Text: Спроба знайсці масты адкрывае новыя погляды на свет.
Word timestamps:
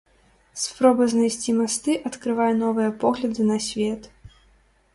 Спроба 0.61 1.03
знайсці 1.13 1.55
масты 1.59 1.91
адкрывае 2.11 2.49
новыя 2.63 2.89
погляды 3.07 3.41
на 3.53 3.57
свет. 3.69 4.13